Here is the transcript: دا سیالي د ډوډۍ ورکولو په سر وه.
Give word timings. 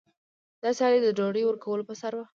دا 0.63 0.69
سیالي 0.77 0.99
د 1.03 1.07
ډوډۍ 1.17 1.43
ورکولو 1.45 1.87
په 1.89 1.93
سر 2.01 2.13
وه. 2.17 2.25